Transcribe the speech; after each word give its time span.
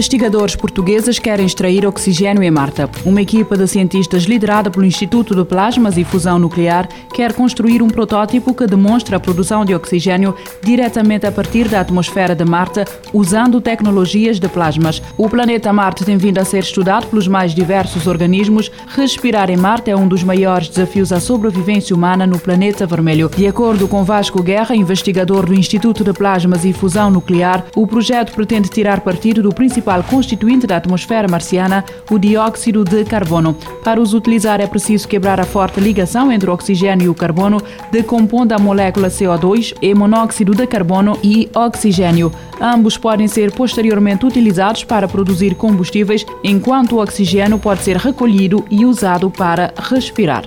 Investigadores 0.00 0.56
portugueses 0.56 1.18
querem 1.18 1.44
extrair 1.44 1.84
oxigênio 1.84 2.42
em 2.42 2.50
Marte. 2.50 2.88
Uma 3.04 3.20
equipa 3.20 3.54
de 3.54 3.68
cientistas 3.68 4.22
liderada 4.22 4.70
pelo 4.70 4.86
Instituto 4.86 5.34
de 5.34 5.44
Plasmas 5.44 5.98
e 5.98 6.04
Fusão 6.04 6.38
Nuclear 6.38 6.88
quer 7.12 7.34
construir 7.34 7.82
um 7.82 7.88
protótipo 7.88 8.54
que 8.54 8.66
demonstra 8.66 9.18
a 9.18 9.20
produção 9.20 9.62
de 9.62 9.74
oxigênio 9.74 10.34
diretamente 10.62 11.26
a 11.26 11.30
partir 11.30 11.68
da 11.68 11.80
atmosfera 11.80 12.34
de 12.34 12.46
Marte, 12.46 12.82
usando 13.12 13.60
tecnologias 13.60 14.40
de 14.40 14.48
plasmas. 14.48 15.02
O 15.18 15.28
planeta 15.28 15.70
Marte 15.70 16.02
tem 16.02 16.16
vindo 16.16 16.38
a 16.38 16.46
ser 16.46 16.60
estudado 16.60 17.06
pelos 17.08 17.28
mais 17.28 17.54
diversos 17.54 18.06
organismos. 18.06 18.72
Respirar 18.96 19.50
em 19.50 19.56
Marte 19.58 19.90
é 19.90 19.96
um 19.96 20.08
dos 20.08 20.24
maiores 20.24 20.70
desafios 20.70 21.12
à 21.12 21.20
sobrevivência 21.20 21.94
humana 21.94 22.26
no 22.26 22.38
planeta 22.38 22.86
vermelho. 22.86 23.30
De 23.36 23.46
acordo 23.46 23.86
com 23.86 24.02
Vasco 24.02 24.42
Guerra, 24.42 24.74
investigador 24.74 25.44
do 25.44 25.54
Instituto 25.54 26.02
de 26.02 26.14
Plasmas 26.14 26.64
e 26.64 26.72
Fusão 26.72 27.10
Nuclear, 27.10 27.66
o 27.76 27.86
projeto 27.86 28.32
pretende 28.32 28.70
tirar 28.70 29.02
partido 29.02 29.42
do 29.42 29.54
principal 29.54 29.89
principal 29.90 30.02
constituinte 30.04 30.66
da 30.66 30.76
atmosfera 30.76 31.26
marciana, 31.26 31.84
o 32.10 32.18
dióxido 32.18 32.84
de 32.84 33.04
carbono. 33.04 33.56
Para 33.82 34.00
os 34.00 34.14
utilizar 34.14 34.60
é 34.60 34.66
preciso 34.66 35.08
quebrar 35.08 35.40
a 35.40 35.44
forte 35.44 35.80
ligação 35.80 36.30
entre 36.30 36.48
o 36.48 36.52
oxigênio 36.52 37.06
e 37.06 37.08
o 37.08 37.14
carbono, 37.14 37.60
decompondo 37.90 38.54
a 38.54 38.58
molécula 38.58 39.08
CO2 39.08 39.74
e 39.82 39.92
monóxido 39.94 40.54
de 40.54 40.66
carbono 40.66 41.18
e 41.22 41.50
oxigênio. 41.54 42.32
Ambos 42.60 42.96
podem 42.96 43.26
ser 43.26 43.50
posteriormente 43.52 44.24
utilizados 44.24 44.84
para 44.84 45.08
produzir 45.08 45.54
combustíveis, 45.54 46.24
enquanto 46.44 46.96
o 46.96 47.02
oxigênio 47.02 47.58
pode 47.58 47.82
ser 47.82 47.96
recolhido 47.96 48.64
e 48.70 48.84
usado 48.84 49.30
para 49.30 49.72
respirar. 49.76 50.44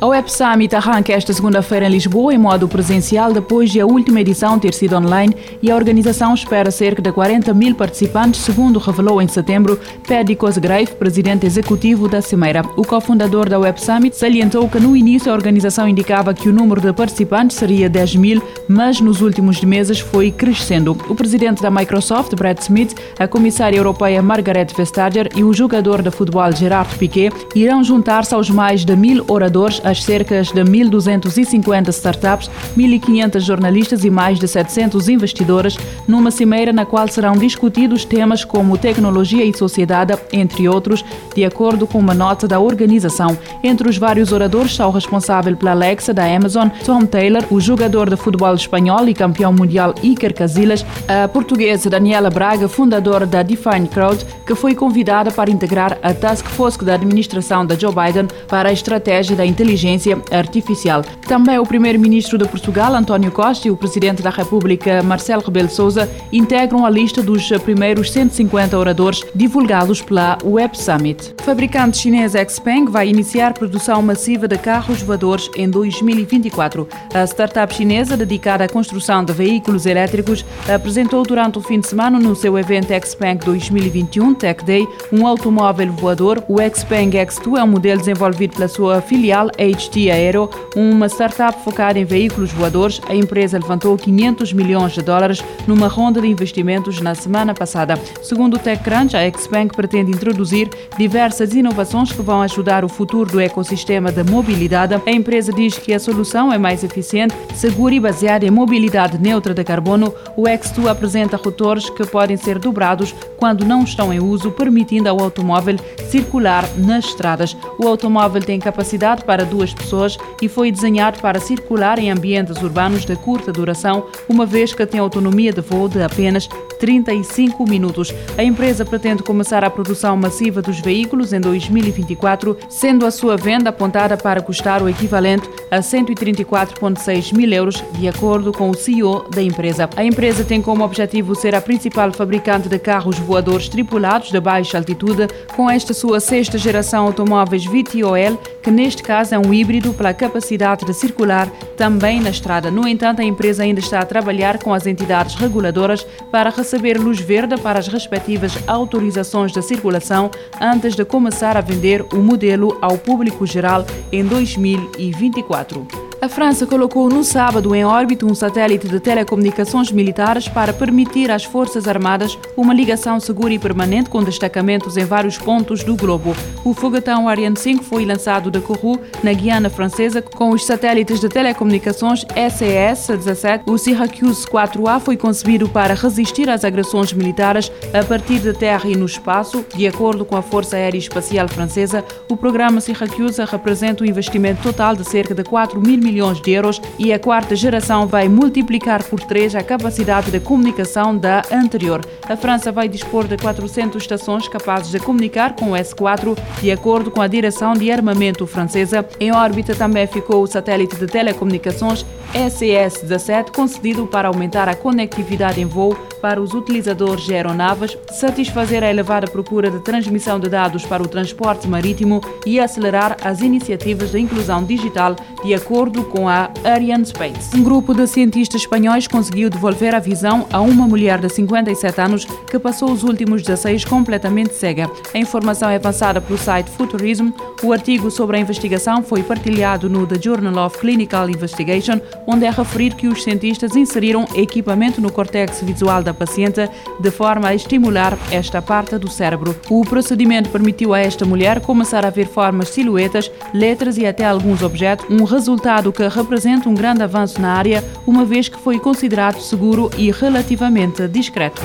A 0.00 0.06
Web 0.06 0.32
Summit 0.32 0.74
arranca 0.74 1.12
esta 1.12 1.30
segunda-feira 1.30 1.86
em 1.86 1.90
Lisboa 1.90 2.32
em 2.32 2.38
modo 2.38 2.66
presencial 2.66 3.34
depois 3.34 3.70
de 3.70 3.82
a 3.82 3.86
última 3.86 4.22
edição 4.22 4.58
ter 4.58 4.72
sido 4.72 4.96
online 4.96 5.36
e 5.60 5.70
a 5.70 5.76
organização 5.76 6.32
espera 6.32 6.70
cerca 6.70 7.02
de 7.02 7.12
40 7.12 7.52
mil 7.52 7.74
participantes, 7.74 8.40
segundo 8.40 8.78
revelou 8.78 9.20
em 9.20 9.28
setembro 9.28 9.78
Paddy 10.08 10.36
Cosgrave, 10.36 10.92
presidente 10.92 11.44
executivo 11.44 12.08
da 12.08 12.22
Cimeira. 12.22 12.62
O 12.78 12.82
cofundador 12.82 13.46
da 13.50 13.58
Web 13.58 13.78
Summit 13.78 14.16
salientou 14.16 14.70
que 14.70 14.80
no 14.80 14.96
início 14.96 15.30
a 15.30 15.34
organização 15.34 15.86
indicava 15.86 16.32
que 16.32 16.48
o 16.48 16.52
número 16.52 16.80
de 16.80 16.94
participantes 16.94 17.58
seria 17.58 17.86
10 17.86 18.16
mil, 18.16 18.42
mas 18.66 19.02
nos 19.02 19.20
últimos 19.20 19.62
meses 19.62 20.00
foi 20.00 20.30
crescendo. 20.30 20.96
O 21.10 21.14
presidente 21.14 21.60
da 21.60 21.70
Microsoft, 21.70 22.34
Brad 22.34 22.58
Smith, 22.60 22.98
a 23.18 23.28
comissária 23.28 23.76
europeia 23.76 24.22
Margaret 24.22 24.68
Vestager 24.74 25.28
e 25.36 25.44
o 25.44 25.52
jogador 25.52 26.00
de 26.00 26.10
futebol 26.10 26.50
Gerard 26.52 26.96
Piquet 26.96 27.30
irão 27.54 27.84
juntar-se 27.84 28.34
aos 28.34 28.48
mais 28.48 28.82
de 28.82 28.96
mil 28.96 29.26
oradores 29.28 29.78
as 29.90 30.02
cerca 30.04 30.40
de 30.42 30.62
1.250 30.62 31.88
startups, 31.88 32.50
1.500 32.76 33.40
jornalistas 33.40 34.04
e 34.04 34.10
mais 34.10 34.38
de 34.38 34.46
700 34.46 35.08
investidores, 35.08 35.76
numa 36.06 36.30
cimeira 36.30 36.72
na 36.72 36.86
qual 36.86 37.08
serão 37.08 37.32
discutidos 37.32 38.04
temas 38.04 38.44
como 38.44 38.78
tecnologia 38.78 39.44
e 39.44 39.56
sociedade, 39.56 40.16
entre 40.32 40.68
outros, 40.68 41.04
de 41.34 41.44
acordo 41.44 41.86
com 41.86 41.98
uma 41.98 42.14
nota 42.14 42.46
da 42.46 42.60
organização. 42.60 43.36
Entre 43.62 43.88
os 43.88 43.98
vários 43.98 44.32
oradores 44.32 44.70
está 44.70 44.86
o 44.86 44.90
responsável 44.90 45.56
pela 45.56 45.72
Alexa 45.72 46.14
da 46.14 46.24
Amazon, 46.24 46.68
Tom 46.84 47.04
Taylor, 47.04 47.44
o 47.50 47.60
jogador 47.60 48.08
de 48.08 48.16
futebol 48.16 48.54
espanhol 48.54 49.08
e 49.08 49.14
campeão 49.14 49.52
mundial 49.52 49.94
Iker 50.02 50.34
Casillas, 50.34 50.86
a 51.08 51.26
portuguesa 51.26 51.90
Daniela 51.90 52.30
Braga, 52.30 52.68
fundadora 52.68 53.26
da 53.26 53.42
Define 53.42 53.88
Crowd, 53.88 54.24
que 54.46 54.54
foi 54.54 54.74
convidada 54.74 55.30
para 55.30 55.50
integrar 55.50 55.98
a 56.02 56.14
Task 56.14 56.46
Force 56.46 56.82
da 56.84 56.94
administração 56.94 57.66
da 57.66 57.74
Joe 57.74 57.92
Biden 57.92 58.28
para 58.48 58.68
a 58.68 58.72
estratégia 58.72 59.34
da 59.34 59.44
inteligência 59.44 59.79
inteligência 59.80 60.18
artificial. 60.30 61.02
Também 61.26 61.58
o 61.58 61.64
primeiro-ministro 61.64 62.36
de 62.36 62.46
Portugal, 62.46 62.94
António 62.94 63.30
Costa, 63.30 63.68
e 63.68 63.70
o 63.70 63.76
presidente 63.76 64.22
da 64.22 64.30
República, 64.30 65.02
Marcelo 65.02 65.42
Rebelo 65.42 65.70
Sousa, 65.70 66.10
integram 66.32 66.84
a 66.84 66.90
lista 66.90 67.22
dos 67.22 67.48
primeiros 67.64 68.10
150 68.12 68.76
oradores 68.76 69.24
divulgados 69.34 70.02
pela 70.02 70.38
Web 70.44 70.76
Summit. 70.76 71.34
O 71.40 71.44
fabricante 71.44 71.98
chinês 71.98 72.32
Xpeng 72.32 72.86
vai 72.86 73.08
iniciar 73.08 73.54
produção 73.54 74.02
massiva 74.02 74.46
de 74.46 74.58
carros 74.58 75.02
voadores 75.02 75.48
em 75.56 75.68
2024. 75.68 76.86
A 77.14 77.24
startup 77.26 77.72
chinesa 77.72 78.16
dedicada 78.16 78.64
à 78.64 78.68
construção 78.68 79.24
de 79.24 79.32
veículos 79.32 79.86
elétricos 79.86 80.44
apresentou 80.72 81.22
durante 81.22 81.58
o 81.58 81.62
fim 81.62 81.80
de 81.80 81.86
semana 81.86 82.18
no 82.18 82.34
seu 82.34 82.58
evento 82.58 82.88
Xpeng 83.06 83.38
2021 83.44 84.34
Tech 84.34 84.64
Day 84.64 84.86
um 85.12 85.26
automóvel 85.26 85.92
voador. 85.92 86.42
O 86.48 86.56
Xpeng 86.56 87.10
X2 87.10 87.58
é 87.58 87.64
um 87.64 87.68
modelo 87.68 88.00
desenvolvido 88.00 88.56
pela 88.56 88.68
sua 88.68 89.00
filial 89.00 89.48
HT 89.74 90.10
Aero, 90.10 90.50
uma 90.76 91.08
startup 91.08 91.62
focada 91.62 91.98
em 91.98 92.04
veículos 92.04 92.52
voadores, 92.52 93.00
a 93.08 93.14
empresa 93.14 93.58
levantou 93.58 93.96
500 93.96 94.52
milhões 94.52 94.92
de 94.92 95.02
dólares 95.02 95.42
numa 95.66 95.88
ronda 95.88 96.20
de 96.20 96.26
investimentos 96.26 97.00
na 97.00 97.14
semana 97.14 97.54
passada. 97.54 97.98
Segundo 98.22 98.54
o 98.54 98.58
TechCrunch, 98.58 99.16
a 99.16 99.30
Xpeng 99.30 99.68
pretende 99.68 100.10
introduzir 100.10 100.68
diversas 100.96 101.54
inovações 101.54 102.12
que 102.12 102.22
vão 102.22 102.42
ajudar 102.42 102.84
o 102.84 102.88
futuro 102.88 103.30
do 103.30 103.40
ecossistema 103.40 104.10
da 104.10 104.24
mobilidade. 104.24 104.94
A 104.94 105.10
empresa 105.10 105.52
diz 105.52 105.78
que 105.78 105.92
a 105.92 105.98
solução 105.98 106.52
é 106.52 106.58
mais 106.58 106.82
eficiente, 106.82 107.34
segura 107.54 107.94
e 107.94 108.00
baseada 108.00 108.46
em 108.46 108.50
mobilidade 108.50 109.18
neutra 109.18 109.52
de 109.52 109.62
carbono. 109.62 110.14
O 110.36 110.44
X2 110.44 110.88
apresenta 110.88 111.36
rotores 111.36 111.90
que 111.90 112.06
podem 112.06 112.36
ser 112.36 112.58
dobrados 112.58 113.14
quando 113.36 113.64
não 113.64 113.84
estão 113.84 114.12
em 114.12 114.20
uso, 114.20 114.50
permitindo 114.50 115.08
ao 115.08 115.20
automóvel 115.20 115.76
circular 116.08 116.64
nas 116.76 117.04
estradas. 117.04 117.56
O 117.78 117.86
automóvel 117.86 118.40
tem 118.42 118.58
capacidade 118.58 119.24
para 119.24 119.44
duas 119.44 119.59
duas 119.60 119.74
pessoas 119.74 120.18
e 120.40 120.48
foi 120.48 120.72
desenhado 120.72 121.20
para 121.20 121.38
circular 121.38 121.98
em 121.98 122.10
ambientes 122.10 122.62
urbanos 122.62 123.04
de 123.04 123.14
curta 123.14 123.52
duração, 123.52 124.06
uma 124.26 124.46
vez 124.46 124.72
que 124.72 124.86
tem 124.86 124.98
autonomia 124.98 125.52
de 125.52 125.60
voo 125.60 125.86
de 125.86 126.02
apenas 126.02 126.48
35 126.78 127.68
minutos. 127.68 128.12
A 128.38 128.42
empresa 128.42 128.86
pretende 128.86 129.22
começar 129.22 129.62
a 129.62 129.70
produção 129.70 130.16
massiva 130.16 130.62
dos 130.62 130.80
veículos 130.80 131.34
em 131.34 131.40
2024, 131.40 132.56
sendo 132.70 133.04
a 133.04 133.10
sua 133.10 133.36
venda 133.36 133.68
apontada 133.68 134.16
para 134.16 134.40
custar 134.40 134.82
o 134.82 134.88
equivalente 134.88 135.48
a 135.70 135.80
134,6 135.80 137.36
mil 137.36 137.52
euros, 137.52 137.84
de 137.92 138.08
acordo 138.08 138.50
com 138.50 138.70
o 138.70 138.74
CEO 138.74 139.28
da 139.28 139.42
empresa. 139.42 139.90
A 139.94 140.02
empresa 140.02 140.42
tem 140.42 140.62
como 140.62 140.82
objetivo 140.82 141.34
ser 141.34 141.54
a 141.54 141.60
principal 141.60 142.10
fabricante 142.12 142.68
de 142.68 142.78
carros 142.78 143.18
voadores 143.18 143.68
tripulados 143.68 144.30
de 144.30 144.40
baixa 144.40 144.78
altitude, 144.78 145.28
com 145.54 145.68
esta 145.68 145.92
sua 145.92 146.18
sexta 146.18 146.56
geração 146.56 147.04
automóveis 147.04 147.66
VTOL, 147.66 148.38
que 148.62 148.70
neste 148.70 149.02
caso 149.02 149.34
é 149.34 149.38
um 149.38 149.49
híbrido 149.52 149.92
pela 149.94 150.14
capacidade 150.14 150.84
de 150.84 150.94
circular 150.94 151.50
também 151.76 152.20
na 152.20 152.30
estrada. 152.30 152.70
No 152.70 152.86
entanto, 152.86 153.20
a 153.20 153.24
empresa 153.24 153.62
ainda 153.62 153.80
está 153.80 154.00
a 154.00 154.06
trabalhar 154.06 154.58
com 154.58 154.72
as 154.72 154.86
entidades 154.86 155.34
reguladoras 155.34 156.06
para 156.30 156.50
receber 156.50 156.98
luz 156.98 157.18
verde 157.18 157.56
para 157.56 157.78
as 157.78 157.88
respectivas 157.88 158.52
autorizações 158.66 159.52
de 159.52 159.62
circulação 159.62 160.30
antes 160.60 160.94
de 160.94 161.04
começar 161.04 161.56
a 161.56 161.60
vender 161.60 162.04
o 162.12 162.16
modelo 162.16 162.78
ao 162.80 162.98
público 162.98 163.46
geral 163.46 163.84
em 164.12 164.24
2024. 164.24 165.99
A 166.22 166.28
França 166.28 166.66
colocou 166.66 167.08
no 167.08 167.24
sábado 167.24 167.74
em 167.74 167.82
órbita 167.82 168.26
um 168.26 168.34
satélite 168.34 168.86
de 168.86 169.00
telecomunicações 169.00 169.90
militares 169.90 170.48
para 170.48 170.70
permitir 170.70 171.30
às 171.30 171.44
Forças 171.44 171.88
Armadas 171.88 172.38
uma 172.54 172.74
ligação 172.74 173.18
segura 173.18 173.54
e 173.54 173.58
permanente 173.58 174.10
com 174.10 174.22
destacamentos 174.22 174.98
em 174.98 175.04
vários 175.06 175.38
pontos 175.38 175.82
do 175.82 175.96
globo. 175.96 176.36
O 176.62 176.74
foguetão 176.74 177.26
Ariane 177.26 177.56
5 177.56 177.82
foi 177.84 178.04
lançado 178.04 178.50
de 178.50 178.60
Kourou, 178.60 179.00
na 179.22 179.32
Guiana 179.32 179.70
Francesa, 179.70 180.20
com 180.20 180.50
os 180.50 180.66
satélites 180.66 181.20
de 181.20 181.28
telecomunicações 181.30 182.26
SES-17. 182.36 183.62
O 183.64 183.78
Syracuse 183.78 184.46
4A 184.46 185.00
foi 185.00 185.16
concebido 185.16 185.70
para 185.70 185.94
resistir 185.94 186.50
às 186.50 186.66
agressões 186.66 187.14
militares 187.14 187.72
a 187.94 188.04
partir 188.04 188.40
da 188.40 188.52
terra 188.52 188.90
e 188.90 188.94
no 188.94 189.06
espaço. 189.06 189.64
De 189.74 189.86
acordo 189.86 190.26
com 190.26 190.36
a 190.36 190.42
Força 190.42 190.76
Aérea 190.76 190.98
Espacial 190.98 191.48
Francesa, 191.48 192.04
o 192.28 192.36
programa 192.36 192.78
Syracuse 192.78 193.42
representa 193.42 194.04
um 194.04 194.06
investimento 194.06 194.62
total 194.62 194.94
de 194.94 195.08
cerca 195.08 195.34
de 195.34 195.42
4 195.44 195.80
mil 195.80 195.96
milhões 195.96 196.09
de 196.10 196.50
euros 196.50 196.82
e 196.98 197.12
a 197.12 197.18
quarta 197.18 197.54
geração 197.54 198.06
vai 198.06 198.28
multiplicar 198.28 199.02
por 199.04 199.20
três 199.20 199.54
a 199.54 199.62
capacidade 199.62 200.30
de 200.30 200.40
comunicação 200.40 201.16
da 201.16 201.42
anterior. 201.52 202.04
A 202.28 202.36
França 202.36 202.72
vai 202.72 202.88
dispor 202.88 203.28
de 203.28 203.36
400 203.36 204.02
estações 204.02 204.48
capazes 204.48 204.90
de 204.90 204.98
comunicar 204.98 205.54
com 205.54 205.72
o 205.72 205.74
S4, 205.74 206.36
de 206.60 206.70
acordo 206.70 207.10
com 207.10 207.20
a 207.20 207.28
direção 207.28 207.74
de 207.74 207.90
armamento 207.90 208.46
francesa. 208.46 209.06
Em 209.20 209.32
órbita 209.32 209.74
também 209.74 210.06
ficou 210.06 210.42
o 210.42 210.46
satélite 210.46 210.96
de 210.96 211.06
telecomunicações 211.06 212.04
SES-17, 212.34 213.50
concedido 213.50 214.06
para 214.06 214.28
aumentar 214.28 214.68
a 214.68 214.74
conectividade 214.74 215.60
em 215.60 215.66
voo 215.66 215.96
para 216.20 216.40
os 216.40 216.54
utilizadores 216.54 217.24
de 217.24 217.34
aeronaves, 217.34 217.96
satisfazer 218.12 218.82
a 218.82 218.90
elevada 218.90 219.26
procura 219.26 219.70
de 219.70 219.80
transmissão 219.80 220.38
de 220.38 220.48
dados 220.48 220.84
para 220.84 221.02
o 221.02 221.08
transporte 221.08 221.68
marítimo 221.68 222.20
e 222.46 222.60
acelerar 222.60 223.16
as 223.24 223.40
iniciativas 223.40 224.10
de 224.10 224.18
inclusão 224.18 224.64
digital, 224.64 225.16
de 225.42 225.54
acordo 225.54 226.04
com 226.04 226.28
a 226.28 226.50
Ariane 226.64 227.06
Space. 227.06 227.56
Um 227.56 227.62
grupo 227.62 227.94
de 227.94 228.06
cientistas 228.06 228.62
espanhóis 228.62 229.06
conseguiu 229.06 229.50
devolver 229.50 229.94
a 229.94 229.98
visão 229.98 230.46
a 230.52 230.60
uma 230.60 230.86
mulher 230.86 231.18
de 231.18 231.28
57 231.28 232.00
anos 232.00 232.24
que 232.24 232.58
passou 232.58 232.90
os 232.90 233.02
últimos 233.02 233.42
16 233.42 233.84
completamente 233.84 234.54
cega. 234.54 234.90
A 235.14 235.18
informação 235.18 235.68
é 235.68 235.76
avançada 235.76 236.20
pelo 236.20 236.38
site 236.38 236.70
Futurism. 236.70 237.30
O 237.62 237.72
artigo 237.72 238.10
sobre 238.10 238.36
a 238.36 238.40
investigação 238.40 239.02
foi 239.02 239.22
partilhado 239.22 239.88
no 239.88 240.06
The 240.06 240.20
Journal 240.20 240.66
of 240.66 240.78
Clinical 240.78 241.28
Investigation, 241.28 242.00
onde 242.26 242.44
é 242.46 242.50
referido 242.50 242.96
que 242.96 243.08
os 243.08 243.22
cientistas 243.22 243.76
inseriram 243.76 244.26
equipamento 244.34 245.00
no 245.00 245.10
córtex 245.10 245.62
visual 245.62 246.02
da 246.02 246.09
da 246.10 246.14
paciente, 246.14 246.68
de 246.98 247.10
forma 247.10 247.48
a 247.48 247.54
estimular 247.54 248.18
esta 248.30 248.60
parte 248.60 248.98
do 248.98 249.08
cérebro. 249.08 249.56
O 249.70 249.82
procedimento 249.82 250.50
permitiu 250.50 250.92
a 250.92 250.98
esta 250.98 251.24
mulher 251.24 251.60
começar 251.60 252.04
a 252.04 252.10
ver 252.10 252.26
formas, 252.26 252.68
silhuetas, 252.68 253.30
letras 253.54 253.96
e 253.96 254.04
até 254.04 254.24
alguns 254.24 254.62
objetos, 254.62 255.06
um 255.08 255.24
resultado 255.24 255.92
que 255.92 256.06
representa 256.08 256.68
um 256.68 256.74
grande 256.74 257.02
avanço 257.02 257.40
na 257.40 257.52
área, 257.52 257.84
uma 258.06 258.24
vez 258.24 258.48
que 258.48 258.58
foi 258.58 258.78
considerado 258.78 259.40
seguro 259.40 259.90
e 259.96 260.10
relativamente 260.10 261.06
discreto. 261.08 261.62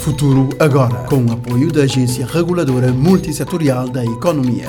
Futuro 0.00 0.50
agora, 0.58 1.06
com 1.08 1.24
o 1.24 1.32
apoio 1.32 1.72
da 1.72 1.82
Agência 1.82 2.26
Reguladora 2.26 2.92
Multissetorial 2.92 3.88
da 3.88 4.04
Economia. 4.04 4.68